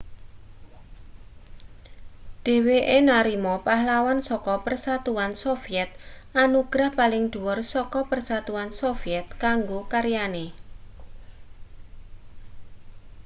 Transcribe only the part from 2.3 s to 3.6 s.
dheweke narima